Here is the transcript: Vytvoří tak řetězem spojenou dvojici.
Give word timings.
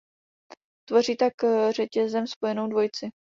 Vytvoří 0.89 1.15
tak 1.17 1.33
řetězem 1.69 2.27
spojenou 2.27 2.67
dvojici. 2.67 3.09